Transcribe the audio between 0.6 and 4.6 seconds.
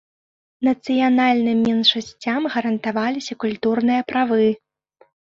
Нацыянальным меншасцям гарантаваліся культурныя правы.